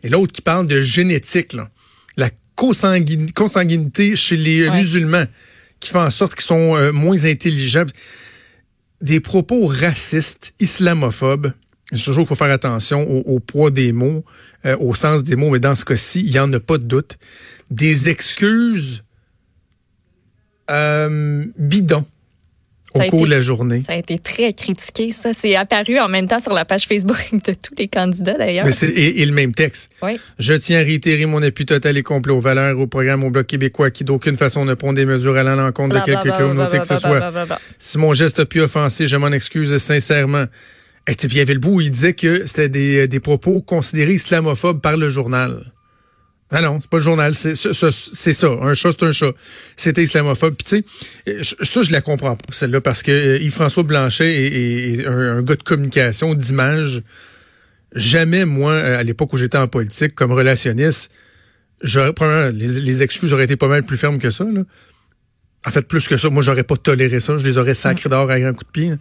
Et 0.03 0.09
l'autre 0.09 0.33
qui 0.33 0.43
parle 0.43 0.67
de 0.67 0.81
génétique, 0.81 1.53
là, 1.53 1.71
la 2.17 2.31
consanguin- 2.57 3.31
consanguinité 3.35 4.17
chez 4.17 4.37
les 4.37 4.63
euh, 4.63 4.71
Ouais. 4.71 4.77
musulmans, 4.79 5.25
qui 5.81 5.91
fait 5.91 5.99
en 5.99 6.11
sorte 6.11 6.35
qu'ils 6.35 6.45
sont 6.45 6.75
euh, 6.77 6.93
moins 6.93 7.25
intelligents. 7.25 7.87
Des 9.03 9.21
propos 9.21 9.67
racistes, 9.67 10.55
islamophobes. 10.59 11.53
Je 11.93 11.99
dis 11.99 12.05
toujours 12.05 12.25
qu'il 12.25 12.29
faut 12.37 12.45
faire 12.45 12.53
attention 12.53 13.09
au, 13.09 13.21
au 13.37 13.41
poids 13.41 13.71
des 13.71 13.93
mots, 13.93 14.25
euh, 14.65 14.77
au 14.81 14.95
sens 14.95 15.23
des 15.23 15.37
mots, 15.37 15.51
mais 15.51 15.61
dans 15.61 15.75
ce 15.75 15.85
cas-ci, 15.85 16.21
il 16.25 16.31
n'y 16.31 16.39
en 16.39 16.53
a 16.53 16.61
pas 16.61 16.79
de 16.79 16.85
doute. 16.85 17.17
Des 17.71 18.09
excuses 18.09 19.03
euh, 20.71 21.45
bidons 21.59 22.05
au 22.97 22.99
Ça 22.99 23.05
a 23.05 23.09
cours 23.09 23.21
été- 23.21 23.31
de 23.31 23.35
la 23.35 23.41
journée. 23.41 23.83
Ça 23.87 23.93
a 23.93 23.97
été 23.97 24.19
très 24.19 24.53
critiqué, 24.53 25.13
ça. 25.13 25.33
C'est 25.33 25.55
apparu 25.57 25.99
en 25.99 26.09
même 26.09 26.29
temps 26.29 26.41
sur 26.41 26.53
la 26.53 26.65
page 26.65 26.87
Facebook 26.87 27.17
de 27.33 27.53
tous 27.53 27.75
les 27.79 27.89
candidats, 27.89 28.35
d'ailleurs. 28.37 28.67
Et, 28.83 29.23
et 29.23 29.27
le 29.27 29.33
même 29.33 29.53
texte. 29.55 29.91
Oui. 30.03 30.19
Je 30.39 30.55
tiens 30.55 30.81
à 30.81 30.83
réitérer 30.83 31.27
mon 31.27 31.43
appui 31.43 31.67
total 31.67 31.97
et 31.97 32.03
complet 32.03 32.33
aux 32.33 32.41
valeurs 32.41 32.79
au 32.79 32.87
programme 32.87 33.25
au 33.25 33.31
Bloc 33.31 33.47
québécois 33.47 33.91
qui 33.91 34.05
d'aucune 34.05 34.37
façon 34.37 34.65
ne 34.65 34.75
prend 34.75 34.93
des 34.93 35.07
mesures 35.07 35.37
allant 35.37 35.53
à 35.53 35.57
l'encontre 35.57 35.95
de 36.01 36.05
quelque 36.05 36.37
communauté 36.37 36.79
que 36.79 36.87
ce 36.87 36.97
soit. 36.99 37.33
Si 37.79 37.99
mon 37.99 38.15
geste 38.15 38.41
a 38.41 38.47
pu 38.47 38.61
offenser, 38.61 39.07
je 39.07 39.17
m'en 39.17 39.31
excuse 39.33 39.77
sincèrement. 39.79 40.47
Et 41.09 41.15
puis 41.15 41.29
il 41.31 41.37
y 41.37 41.41
avait 41.41 41.55
le 41.55 41.61
bout 41.61 41.75
où 41.77 41.81
il 41.81 41.91
disait 41.91 42.15
que 42.15 42.47
c'était 42.47 42.69
des, 42.69 43.07
des 43.07 43.21
propos 43.21 43.61
considérés 43.61 44.15
islamophobes 44.15 44.81
par 44.81 44.97
le 44.97 45.09
journal. 45.09 45.73
Ah 46.51 46.63
non, 46.63 46.79
c'est 46.81 46.89
pas 46.89 46.99
le 46.99 47.03
journal, 47.03 47.35
c'est 47.35 47.57
ça. 47.57 47.69
Un 48.63 48.75
chat, 48.75 48.91
c'est 48.93 49.03
un 49.03 49.11
chat. 49.13 49.33
C'était 49.75 50.03
islamophobe. 50.05 50.55
Puis 50.55 50.83
tu 50.83 50.85
sais, 51.27 51.43
je- 51.43 51.65
ça, 51.65 51.83
je 51.83 51.91
la 51.91 52.01
comprends 52.01 52.37
pas, 52.37 52.45
celle-là, 52.53 52.81
parce 52.81 53.03
que 53.03 53.11
euh, 53.11 53.39
Yves-François 53.39 53.83
Blanchet 53.83 54.33
est, 54.33 54.47
est- 54.47 54.95
est 55.01 55.07
un, 55.07 55.39
un 55.39 55.43
gars 55.43 55.57
de 55.57 55.63
communication, 55.65 56.35
d'image. 56.35 57.03
Jamais, 57.95 58.45
moi, 58.45 58.73
euh, 58.73 58.99
à 58.99 59.03
l'époque 59.03 59.33
où 59.33 59.37
j'étais 59.37 59.59
en 59.59 59.67
politique, 59.69 60.15
comme 60.15 60.31
relationniste, 60.33 61.11
j'aurais, 61.83 62.13
les, 62.53 62.81
les 62.81 63.03
excuses 63.03 63.33
auraient 63.33 63.45
été 63.45 63.57
pas 63.57 63.69
mal 63.69 63.83
plus 63.85 63.97
fermes 63.97 64.19
que 64.19 64.31
ça, 64.31 64.45
là. 64.45 64.63
En 65.67 65.71
fait, 65.73 65.83
plus 65.83 66.07
que 66.07 66.17
ça, 66.17 66.31
moi, 66.31 66.45
j'aurais 66.45 66.63
pas 66.63 66.77
toléré 66.77 67.19
ça. 67.19 67.39
Je 67.39 67.45
les 67.45 67.59
aurais 67.59 67.75
sacrés 67.75 68.09
dehors 68.09 68.31
à 68.31 68.39
grand 68.39 68.53
coup 68.53 68.63
de 68.63 68.71
pied. 68.71 68.91
hein. 68.91 68.99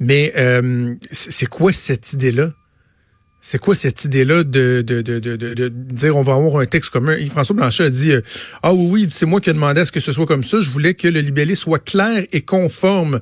Mais 0.00 0.32
euh, 0.36 0.96
c'est 1.12 1.46
quoi 1.46 1.72
cette 1.72 2.12
idée-là? 2.12 2.52
C'est 3.40 3.58
quoi 3.58 3.74
cette 3.74 4.04
idée-là 4.04 4.42
de, 4.42 4.82
de, 4.82 5.00
de, 5.00 5.68
dire 5.68 6.16
on 6.16 6.22
va 6.22 6.34
avoir 6.34 6.60
un 6.60 6.66
texte 6.66 6.90
commun? 6.90 7.16
Yves-François 7.16 7.54
Blanchet 7.54 7.84
a 7.84 7.90
dit 7.90 8.12
euh, 8.12 8.20
Ah 8.62 8.74
oui, 8.74 8.86
oui, 8.90 9.06
c'est 9.10 9.26
moi 9.26 9.40
qui 9.40 9.48
ai 9.48 9.52
demandé 9.52 9.80
à 9.82 9.84
ce 9.84 9.92
que 9.92 10.00
ce 10.00 10.10
soit 10.12 10.26
comme 10.26 10.42
ça. 10.42 10.60
Je 10.60 10.70
voulais 10.70 10.94
que 10.94 11.06
le 11.06 11.20
libellé 11.20 11.54
soit 11.54 11.78
clair 11.78 12.24
et 12.32 12.40
conforme. 12.42 13.20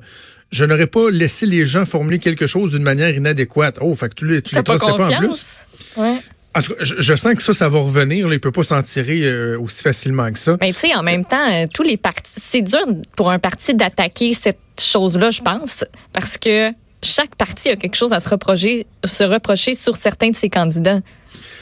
Je 0.51 0.65
n'aurais 0.65 0.87
pas 0.87 1.11
laissé 1.11 1.45
les 1.45 1.65
gens 1.65 1.85
formuler 1.85 2.19
quelque 2.19 2.47
chose 2.47 2.71
d'une 2.71 2.83
manière 2.83 3.15
inadéquate. 3.15 3.77
Oh, 3.81 3.93
fait 3.93 4.09
que 4.09 4.15
tu, 4.15 4.41
tu 4.41 4.55
les 4.55 4.63
pas 4.63 4.77
pas 4.77 4.85
en 4.85 5.17
plus. 5.19 5.57
Ouais. 5.97 6.15
En 6.55 6.61
tout 6.61 6.73
cas, 6.73 6.83
je, 6.83 6.95
je 6.97 7.15
sens 7.15 7.35
que 7.35 7.43
ça, 7.43 7.53
ça 7.53 7.69
va 7.69 7.79
revenir. 7.79 8.27
Là. 8.27 8.33
Il 8.33 8.39
peut 8.39 8.51
pas 8.51 8.63
s'en 8.63 8.81
tirer 8.81 9.21
euh, 9.23 9.59
aussi 9.59 9.83
facilement 9.83 10.31
que 10.31 10.39
ça. 10.39 10.57
Mais 10.59 10.73
tu 10.73 10.79
sais, 10.79 10.95
en 10.95 11.03
même 11.03 11.25
temps, 11.25 11.47
euh, 11.47 11.65
tous 11.71 11.83
les 11.83 11.97
partis, 11.97 12.31
c'est 12.41 12.61
dur 12.61 12.79
pour 13.15 13.29
un 13.29 13.37
parti 13.37 13.75
d'attaquer 13.75 14.33
cette 14.33 14.57
chose-là, 14.81 15.29
je 15.29 15.41
pense, 15.41 15.83
parce 16.13 16.37
que 16.37 16.71
chaque 17.03 17.35
parti 17.35 17.69
a 17.69 17.75
quelque 17.75 17.95
chose 17.95 18.13
à 18.13 18.19
se 18.19 18.29
reprocher, 18.29 18.85
se 19.05 19.23
reprocher 19.23 19.75
sur 19.75 19.95
certains 19.95 20.29
de 20.29 20.35
ses 20.35 20.49
candidats. 20.49 20.99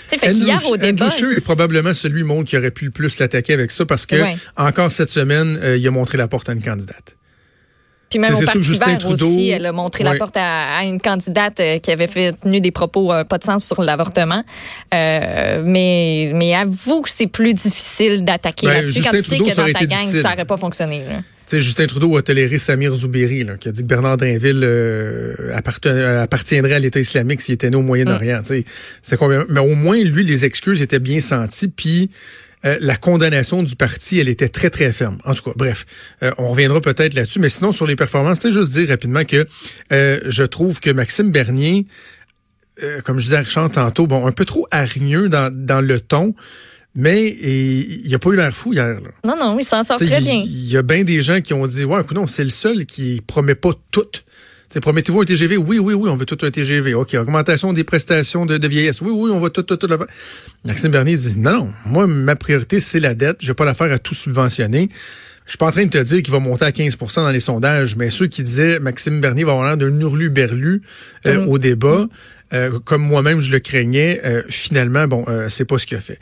Fait 0.08 0.30
Andrew- 0.30 0.72
au 0.74 0.78
débat. 0.78 1.06
Andrew 1.06 1.18
Scheer 1.18 1.38
est 1.38 1.44
probablement 1.44 1.94
celui 1.94 2.24
monde 2.24 2.46
qui 2.46 2.56
aurait 2.58 2.72
pu 2.72 2.86
le 2.86 2.92
plus 2.92 3.18
l'attaquer 3.20 3.54
avec 3.54 3.72
ça 3.72 3.86
parce 3.86 4.06
que 4.06 4.16
Ouais. 4.16 4.38
encore 4.56 4.92
cette 4.92 5.10
semaine, 5.10 5.58
euh, 5.62 5.78
il 5.78 5.88
a 5.88 5.92
montré 5.92 6.18
la 6.18 6.28
porte 6.28 6.48
à 6.48 6.54
une 6.54 6.62
candidate. 6.62 7.16
Puis 8.16 8.20
même 8.32 8.36
au 8.36 8.42
Parti 8.46 8.64
Justin 8.64 8.86
vert 8.86 8.98
Trudeau- 8.98 9.28
aussi, 9.30 9.50
elle 9.50 9.66
a 9.66 9.72
montré 9.72 10.04
la 10.04 10.16
porte 10.16 10.38
à, 10.38 10.78
à 10.78 10.84
une 10.86 11.00
candidate 11.00 11.60
euh, 11.60 11.80
qui 11.80 11.92
avait 11.92 12.08
fait 12.08 12.34
tenu 12.42 12.62
des 12.62 12.72
propos 12.72 13.12
euh, 13.12 13.24
pas 13.24 13.38
de 13.38 13.44
sens 13.44 13.66
sur 13.66 13.82
l'avortement. 13.82 14.44
Euh, 14.94 15.62
mais, 15.66 16.32
mais 16.34 16.56
avoue 16.56 17.02
que 17.02 17.10
c'est 17.10 17.28
plus 17.28 17.54
difficile 17.54 18.24
d'attaquer 18.24 18.68
Ben, 18.68 18.74
là-dessus 18.74 19.02
quand 19.02 19.12
tu 19.12 19.22
sais 19.24 19.38
que 19.38 19.44
dans 19.56 19.56
ta 19.74 19.86
gang, 19.86 20.00
difficile. 20.00 20.22
ça 20.22 20.30
n'aurait 20.30 20.46
pas 20.46 20.58
fonctionné. 20.58 21.00
là. 21.10 21.22
Justin 21.60 21.86
Trudeau 21.86 22.18
a 22.18 22.22
toléré 22.24 22.58
Samir 22.58 22.96
Zouberi, 22.96 23.44
là, 23.44 23.56
qui 23.58 23.70
a 23.70 23.72
dit 23.72 23.82
que 23.84 23.88
Bernard 23.88 24.18
Drinville 24.18 24.62
euh, 24.64 25.56
appartiendrait 25.56 26.74
à 26.74 26.80
l'État 26.80 27.00
islamique 27.00 27.42
s'il 27.42 27.54
était 27.54 27.70
né 27.70 27.76
au 27.78 27.82
Moyen-Orient. 27.84 28.42
C'est 29.02 29.18
combien- 29.18 29.46
Mais 29.50 29.60
au 29.60 29.76
moins, 29.76 29.98
lui, 30.02 30.24
les 30.24 30.44
excuses 30.46 30.82
étaient 30.82 31.00
bien 31.00 31.20
senties, 31.20 31.68
puis 31.68 32.10
euh, 32.66 32.78
la 32.82 32.96
condamnation 32.96 33.64
du 33.64 33.76
parti, 33.76 34.20
elle 34.20 34.30
était 34.30 34.50
très, 34.50 34.70
très 34.70 34.92
ferme. 34.92 35.18
En 35.26 35.34
tout 35.34 35.44
cas, 35.44 35.52
bref, 35.56 35.86
euh, 36.24 36.32
on 36.38 36.50
reviendra 36.50 36.82
peut-être 36.82 37.14
là-dessus. 37.14 37.40
Mais 37.40 37.50
sinon, 37.50 37.72
sur 37.72 37.86
les 37.86 37.96
performances, 37.96 38.38
c'était 38.38 38.52
juste 38.52 38.72
dire 38.72 38.90
rapidement 38.90 39.24
que 39.24 39.48
euh, 39.92 40.20
je 40.26 40.44
trouve 40.44 40.80
que 40.80 40.90
Maxime 40.90 41.32
Bernier, 41.32 41.86
comme 43.06 43.20
je 43.20 43.24
disais 43.24 43.38
à 43.38 43.42
Richard 43.42 43.72
tantôt, 43.72 44.06
bon, 44.06 44.28
un 44.28 44.34
peu 44.34 44.44
trop 44.44 44.68
hargneux 44.70 45.30
dans, 45.30 45.50
dans 45.54 45.80
le 45.80 46.00
ton, 46.02 46.36
mais 46.94 47.28
il 47.28 48.14
a 48.14 48.20
pas 48.20 48.30
eu 48.32 48.36
l'air 48.36 48.54
fou 48.54 48.74
hier. 48.74 49.00
Là. 49.00 49.10
Non, 49.26 49.36
non, 49.38 49.58
il 49.60 49.64
s'en 49.64 49.84
sort 49.84 49.98
T'sais, 49.98 50.08
très 50.08 50.22
bien. 50.22 50.44
Il 50.46 50.70
y 50.70 50.76
a 50.76 50.82
bien 50.82 51.04
des 51.04 51.22
gens 51.22 51.40
qui 51.40 51.54
ont 51.54 51.66
dit 51.68 51.86
Ouais, 51.86 52.02
écoute, 52.02 52.16
non, 52.16 52.28
c'est 52.28 52.44
le 52.44 52.50
seul 52.50 52.86
qui 52.86 53.22
promet 53.26 53.56
pas 53.56 53.72
tout. 53.92 54.04
Promettez-vous 54.82 55.22
un 55.22 55.26
TGV? 55.26 55.58
Oui, 55.58 55.80
oui, 55.80 55.94
oui, 55.94 56.10
on 56.10 56.16
veut 56.16 56.26
tout 56.26 56.38
un 56.46 56.52
TGV. 56.52 56.94
OK, 56.94 57.14
augmentation 57.16 57.72
des 57.74 57.84
prestations 57.84 58.46
de, 58.46 58.58
de 58.58 58.68
vieillesse. 58.68 59.02
Oui, 59.02 59.12
oui, 59.14 59.32
on 59.32 59.40
va 59.40 59.50
tout, 59.50 59.64
tout, 59.64 59.78
tout 59.78 59.88
le 59.88 59.98
faire. 59.98 60.08
Maxime 60.66 60.92
Bernier 60.92 61.16
dit 61.18 61.38
Non, 61.38 61.52
non, 61.52 61.70
moi, 61.86 62.08
ma 62.08 62.36
priorité, 62.36 62.80
c'est 62.80 63.00
la 63.00 63.14
dette. 63.16 63.38
Je 63.42 63.48
vais 63.48 63.54
pas 63.54 63.66
la 63.66 63.74
faire 63.74 63.92
à 63.92 64.00
tout 64.00 64.14
subventionner. 64.16 64.90
Je 65.46 65.52
suis 65.52 65.58
pas 65.60 65.68
en 65.68 65.72
train 65.72 65.86
de 65.86 65.90
te 65.90 66.00
dire 66.00 66.24
qu'il 66.24 66.32
va 66.34 66.40
monter 66.40 66.66
à 66.66 66.72
15% 66.72 67.18
dans 67.18 67.30
les 67.30 67.40
sondages, 67.40 67.96
mais 67.98 68.10
ceux 68.10 68.26
qui 68.26 68.42
disaient 68.42 68.80
Maxime 68.80 69.22
Bernier 69.22 69.44
va 69.44 69.52
avoir 69.52 69.68
l'air 69.68 69.78
d'un 69.78 70.00
hurlu-berlu 70.00 70.82
euh, 71.28 71.46
Mm. 71.46 71.50
au 71.50 71.58
débat, 71.60 72.08
euh, 72.54 72.80
comme 72.80 73.02
moi-même 73.02 73.40
je 73.40 73.52
le 73.52 73.60
craignais, 73.60 74.22
euh, 74.24 74.42
finalement, 74.48 75.08
bon, 75.08 75.26
euh, 75.28 75.48
c'est 75.50 75.66
pas 75.66 75.78
ce 75.78 75.86
qu'il 75.86 75.98
a 75.98 76.02
fait. 76.02 76.20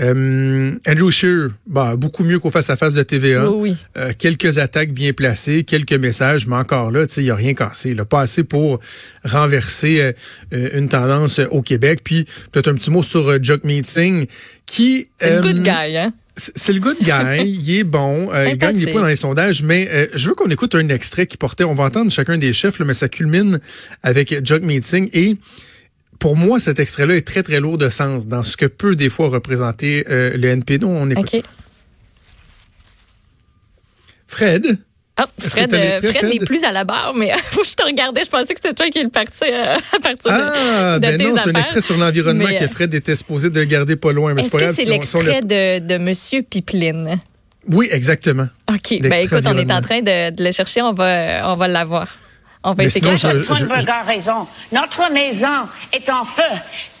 Euh, 0.00 0.72
Andrew 0.88 1.10
Scheer, 1.10 1.50
bah, 1.66 1.94
beaucoup 1.96 2.24
mieux 2.24 2.40
qu'au 2.40 2.50
face-à-face 2.50 2.94
de 2.94 3.02
TVA. 3.02 3.48
Oui, 3.50 3.70
oui. 3.70 3.76
Euh, 3.96 4.12
quelques 4.18 4.58
attaques 4.58 4.92
bien 4.92 5.12
placées, 5.12 5.62
quelques 5.62 5.92
messages, 5.92 6.46
mais 6.46 6.56
encore 6.56 6.90
là, 6.90 7.06
tu 7.06 7.14
sais, 7.14 7.20
il 7.20 7.24
n'y 7.24 7.30
a 7.30 7.36
rien 7.36 7.54
cassé. 7.54 7.94
Là, 7.94 8.04
pas 8.04 8.22
assez 8.22 8.42
pour 8.42 8.80
renverser 9.24 10.14
euh, 10.52 10.68
une 10.74 10.88
tendance 10.88 11.40
au 11.50 11.62
Québec. 11.62 12.00
Puis 12.02 12.24
peut-être 12.50 12.68
un 12.68 12.74
petit 12.74 12.90
mot 12.90 13.02
sur 13.02 13.42
Jock 13.42 13.62
Meeting, 13.62 14.26
qui... 14.66 15.08
C'est 15.20 15.42
good 15.42 15.62
guy, 15.62 15.96
hein? 15.96 16.12
C'est 16.36 16.72
le 16.72 16.80
good 16.80 16.98
guy, 17.00 17.44
il 17.44 17.78
est 17.78 17.84
bon, 17.84 18.32
euh, 18.32 18.48
il 18.48 18.58
gagne 18.58 18.76
des 18.76 18.90
points 18.90 19.02
dans 19.02 19.06
les 19.06 19.16
sondages, 19.16 19.62
mais 19.62 19.88
euh, 19.90 20.06
je 20.14 20.28
veux 20.28 20.34
qu'on 20.34 20.50
écoute 20.50 20.74
un 20.74 20.88
extrait 20.88 21.26
qui 21.26 21.36
portait, 21.36 21.64
on 21.64 21.74
va 21.74 21.84
entendre 21.84 22.10
chacun 22.10 22.38
des 22.38 22.52
chefs, 22.52 22.78
là, 22.78 22.84
mais 22.84 22.94
ça 22.94 23.08
culmine 23.08 23.60
avec 24.02 24.44
Jug 24.44 24.64
Meeting 24.64 25.08
et 25.12 25.36
pour 26.18 26.36
moi, 26.36 26.58
cet 26.58 26.78
extrait-là 26.78 27.16
est 27.16 27.26
très, 27.26 27.42
très 27.42 27.60
lourd 27.60 27.76
de 27.76 27.88
sens 27.88 28.26
dans 28.26 28.42
ce 28.42 28.56
que 28.56 28.66
peut 28.66 28.96
des 28.96 29.10
fois 29.10 29.28
représenter 29.28 30.06
euh, 30.08 30.34
le 30.36 30.48
NPD. 30.48 30.86
On 30.86 31.10
écoute 31.10 31.34
OK. 31.34 31.42
ça. 31.42 31.48
Fred, 34.26 34.78
Ah, 35.16 35.26
Fred, 35.38 35.72
euh, 35.72 35.76
l'extrait, 35.78 36.12
Fred 36.12 36.32
n'est 36.32 36.44
plus 36.44 36.64
à 36.64 36.72
la 36.72 36.82
barre, 36.82 37.14
mais 37.14 37.30
je 37.52 37.72
te 37.74 37.84
regardais, 37.84 38.24
je 38.24 38.30
pensais 38.30 38.52
que 38.52 38.60
c'était 38.60 38.74
toi 38.74 38.86
qui 38.90 39.00
le 39.00 39.10
parti 39.10 39.44
euh, 39.44 39.76
à 39.96 40.00
partir 40.00 40.32
de, 40.32 40.36
ah, 40.40 40.94
de 40.98 41.00
ben 41.06 41.18
tes 41.18 41.24
non, 41.28 41.36
c'est 41.36 41.50
un 41.50 41.60
extrait 41.60 41.80
sur 41.80 41.96
l'environnement 41.96 42.46
que 42.46 42.64
euh, 42.64 42.68
Fred 42.68 42.92
était 42.94 43.14
supposé 43.14 43.48
de 43.50 43.62
garder 43.62 43.94
pas 43.94 44.12
loin. 44.12 44.34
Mais 44.34 44.42
Est-ce 44.42 44.50
que 44.50 44.58
c'est 44.72 44.74
si 44.74 44.82
on 44.82 44.86
le- 44.86 44.92
l'extrait 44.92 45.40
de, 45.42 45.86
de 45.86 45.98
Monsieur 45.98 46.42
Pipeline? 46.42 47.20
Oui, 47.70 47.88
exactement. 47.92 48.48
OK. 48.68 48.76
Ben 49.00 49.02
L'extrait 49.02 49.38
écoute, 49.38 49.44
on 49.46 49.56
est 49.56 49.72
en 49.72 49.80
train 49.80 50.00
de, 50.00 50.30
de 50.30 50.44
le 50.44 50.50
chercher, 50.52 50.82
on 50.82 50.92
va, 50.92 51.48
on 51.52 51.56
va 51.56 51.68
l'avoir. 51.68 52.08
On 52.64 52.72
va 52.72 52.84
essayer. 52.84 53.02
sinon, 53.16 53.16
je- 53.16 53.42
je- 53.42 53.88
a 53.90 54.02
raison. 54.02 54.46
Notre 54.72 55.12
maison 55.12 55.68
est 55.92 56.08
en 56.10 56.24
feu. 56.24 56.42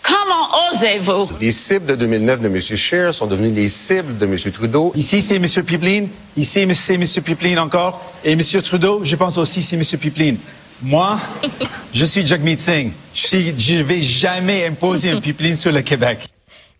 Comment 0.02 0.70
osez-vous? 0.70 1.30
Les 1.40 1.50
cibles 1.52 1.86
de 1.86 1.94
2009 1.94 2.40
de 2.40 2.46
M. 2.48 2.60
Scheer 2.60 3.14
sont 3.14 3.26
devenues 3.26 3.50
les 3.50 3.70
cibles 3.70 4.18
de 4.18 4.26
M. 4.26 4.36
Trudeau. 4.52 4.92
Ici, 4.94 5.22
c'est 5.22 5.36
M. 5.36 5.46
Pipeline. 5.64 6.08
Ici, 6.36 6.66
c'est 6.74 6.94
M. 6.94 7.04
Pipeline 7.24 7.58
encore. 7.58 8.00
Et 8.22 8.32
M. 8.32 8.40
Trudeau, 8.62 9.00
je 9.02 9.16
pense 9.16 9.38
aussi, 9.38 9.62
c'est 9.62 9.76
M. 9.76 9.82
Pipeline. 9.98 10.36
Moi, 10.82 11.18
je 11.94 12.04
suis 12.04 12.26
Jagmeet 12.26 12.58
Singh. 12.58 12.92
Je 13.14 13.26
suis, 13.26 13.54
je 13.58 13.76
vais 13.82 14.02
jamais 14.02 14.66
imposer 14.66 15.10
un 15.10 15.20
Pipeline 15.20 15.56
sur 15.56 15.72
le 15.72 15.80
Québec. 15.80 16.18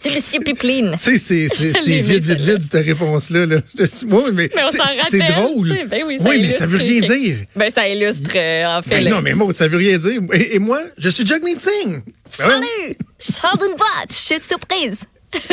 C'est 0.04 0.14
Monsieur 0.14 0.40
Pipeline. 0.40 0.96
Tu 1.02 1.18
sais, 1.18 1.48
c'est, 1.48 1.66
vite, 2.02 2.24
vite, 2.24 2.40
vite, 2.42 2.68
ta 2.70 2.80
réponse-là. 2.80 3.46
Là. 3.46 3.56
Je 3.78 3.84
suis- 3.86 4.06
oui, 4.06 4.22
mais, 4.34 4.50
Mais 4.54 4.62
on 4.62 4.70
c'est, 5.08 5.18
drôle. 5.18 5.68
Ben 5.88 6.02
oui, 6.06 6.18
mais 6.20 6.52
ça 6.52 6.66
veut 6.66 6.76
rien 6.76 7.00
dire. 7.00 7.36
Ben, 7.56 7.70
ça 7.70 7.88
illustre, 7.88 8.30
euh, 8.36 8.64
en 8.66 8.82
fait. 8.82 9.02
Ben 9.02 9.08
non, 9.08 9.22
mais 9.22 9.32
moi, 9.34 9.50
ça 9.54 9.66
veut 9.66 9.78
rien 9.78 9.96
dire. 9.96 10.20
Et, 10.34 10.56
et 10.56 10.58
moi, 10.58 10.78
je 10.98 11.08
suis 11.08 11.24
Jagmeet 11.24 11.56
Singh. 11.56 12.02
Ben. 12.38 12.46
Salut! 12.48 12.96
Je 13.18 13.32
sors 13.32 13.56
d'une 13.56 13.76
boîte, 13.76 14.10
je 14.10 14.14
suis 14.14 14.42
surprise. 14.42 15.00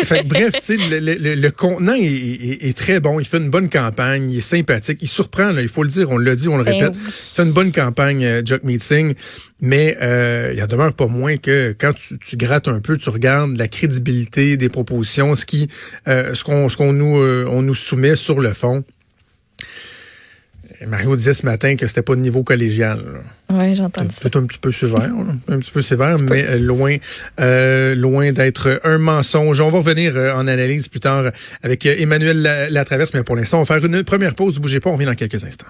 Fait 0.04 0.20
que 0.24 0.28
bref, 0.28 0.54
tu 0.60 0.62
sais, 0.62 0.78
le, 0.78 1.00
le- 1.00 1.36
le- 1.36 1.52
contenant 1.52 1.94
est, 1.96 2.04
est- 2.04 2.70
est 2.70 2.78
très 2.78 3.00
bon. 3.00 3.20
Il 3.20 3.26
fait 3.26 3.38
une 3.38 3.50
bonne 3.50 3.70
campagne. 3.70 4.30
Il 4.32 4.38
est 4.38 4.42
sympathique. 4.42 5.00
Il 5.02 5.08
surprend, 5.08 5.52
là, 5.52 5.62
il 5.62 5.68
faut 5.70 5.84
le 5.84 5.90
dire. 5.90 6.10
On 6.12 6.18
l'a 6.18 6.36
dit, 6.36 6.48
on 6.50 6.58
le 6.58 6.64
Ben 6.64 6.74
répète. 6.74 6.94
Il 7.06 7.12
fait 7.12 7.44
une 7.44 7.52
bonne 7.54 7.72
campagne, 7.72 8.24
euh, 8.24 8.42
Jock 8.46 8.64
Meeting. 8.64 9.14
Mais 9.60 9.98
euh, 10.02 10.54
il 10.56 10.64
en 10.64 10.68
demeure 10.68 10.94
pas 10.94 11.08
moins 11.08 11.38
que 11.38 11.76
quand 11.78 11.94
tu, 11.94 12.18
tu 12.20 12.36
grattes 12.38 12.68
un 12.68 12.80
peu, 12.80 12.98
tu 12.98 13.10
regardes 13.10 13.58
la 13.58 13.68
crédibilité 13.68 14.58
des 14.58 14.70
propositions, 14.70 15.36
ce 15.36 15.46
qui, 15.46 15.68
euh, 16.08 16.34
ce 16.34 16.44
qu'on, 16.44 16.68
ce 16.70 16.78
qu'on 16.78 16.94
nous, 16.94 17.18
euh, 17.20 17.46
on 17.52 17.62
nous 17.62 17.76
soumet 17.76 18.16
sur 18.16 18.40
le 18.40 18.54
fond. 18.54 18.84
Mario 20.88 21.16
disait 21.16 21.34
ce 21.34 21.46
matin 21.46 21.76
que 21.76 21.88
c'était 21.88 22.02
pas 22.02 22.16
de 22.16 22.22
niveau 22.22 22.44
collégial. 22.44 23.00
Oui, 23.52 23.76
j'ai 23.76 23.84
entendu 23.84 24.10
ça. 24.12 24.22
C'est 24.24 24.36
un 24.36 24.44
petit 24.46 24.58
peu 24.60 24.72
sévère, 24.72 25.10
un 25.48 25.60
petit 25.60 25.72
peu 25.72 25.82
sévère, 25.82 26.18
mais 26.20 26.46
euh, 26.48 26.58
loin, 26.60 26.98
euh, 27.40 27.96
loin 27.96 28.32
d'être 28.32 28.80
un 28.84 28.98
mensonge. 28.98 29.60
On 29.62 29.70
va 29.70 29.78
revenir 29.80 30.16
euh, 30.16 30.34
en 30.34 30.48
analyse 30.48 30.88
plus 30.88 31.00
tard 31.00 31.32
avec 31.64 31.86
euh, 31.86 31.96
Emmanuel 31.98 32.42
La- 32.42 32.70
Latraverse, 32.70 33.14
mais 33.14 33.24
pour 33.24 33.36
l'instant, 33.36 33.60
on 33.60 33.64
va 33.64 33.80
faire 33.80 33.86
une 33.86 34.04
première 34.04 34.36
pause. 34.36 34.60
Bougez 34.60 34.80
pas, 34.80 34.90
on 34.90 34.94
revient 34.94 35.06
dans 35.06 35.16
quelques 35.16 35.44
instants. 35.44 35.68